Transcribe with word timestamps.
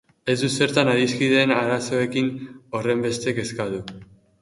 Ez 0.33 0.35
dut 0.43 0.53
zertan 0.65 0.89
adiskideen 0.93 1.53
arazoekin 1.57 2.35
horrenbeste 2.49 3.39
kezkatu. 3.43 3.89